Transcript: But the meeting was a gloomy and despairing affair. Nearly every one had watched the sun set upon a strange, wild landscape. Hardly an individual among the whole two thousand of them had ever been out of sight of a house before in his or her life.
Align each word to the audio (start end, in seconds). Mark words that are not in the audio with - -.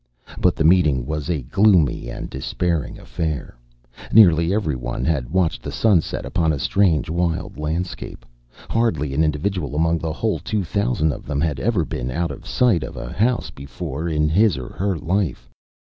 But 0.39 0.55
the 0.55 0.63
meeting 0.63 1.05
was 1.05 1.29
a 1.29 1.43
gloomy 1.43 2.09
and 2.09 2.27
despairing 2.27 2.97
affair. 2.97 3.55
Nearly 4.11 4.51
every 4.51 4.75
one 4.75 5.05
had 5.05 5.29
watched 5.29 5.61
the 5.61 5.71
sun 5.71 6.01
set 6.01 6.25
upon 6.25 6.51
a 6.51 6.57
strange, 6.57 7.07
wild 7.07 7.59
landscape. 7.59 8.25
Hardly 8.67 9.13
an 9.13 9.23
individual 9.23 9.75
among 9.75 9.99
the 9.99 10.11
whole 10.13 10.39
two 10.39 10.63
thousand 10.63 11.11
of 11.11 11.27
them 11.27 11.39
had 11.41 11.59
ever 11.59 11.85
been 11.85 12.09
out 12.09 12.31
of 12.31 12.47
sight 12.47 12.81
of 12.81 12.97
a 12.97 13.13
house 13.13 13.51
before 13.51 14.09
in 14.09 14.27
his 14.27 14.57
or 14.57 14.69
her 14.69 14.97
life. 14.97 15.47